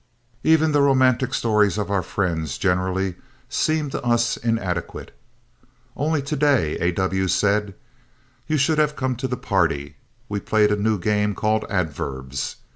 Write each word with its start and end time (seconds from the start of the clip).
Even 0.43 0.71
the 0.71 0.81
romantic 0.81 1.31
stories 1.31 1.77
of 1.77 1.91
our 1.91 2.01
friends 2.01 2.57
generally 2.57 3.17
seem 3.49 3.91
to 3.91 4.01
us 4.03 4.35
inadequate. 4.35 5.15
Only 5.95 6.23
to 6.23 6.35
day 6.35 6.75
A. 6.79 6.91
W. 6.91 7.27
said, 7.27 7.75
"You 8.47 8.57
should 8.57 8.79
have 8.79 8.95
come 8.95 9.15
to 9.17 9.27
the 9.27 9.37
party. 9.37 9.97
We 10.27 10.39
played 10.39 10.71
a 10.71 10.75
new 10.75 10.97
game 10.97 11.35
called 11.35 11.65
'adverbs.' 11.69 12.55